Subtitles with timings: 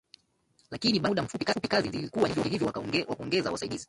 [0.71, 2.67] Lakini baada ya muda mfupi kazi zilikuwa nyingi hivyo
[3.05, 3.79] wakaongeza Wasaidizi